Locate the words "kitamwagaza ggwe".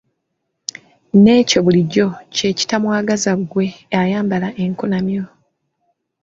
2.57-3.65